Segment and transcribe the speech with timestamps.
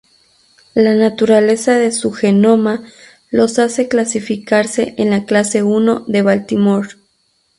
[0.73, 2.83] La naturaleza de su genoma
[3.29, 6.89] los hace clasificarse en la clase I de Baltimore.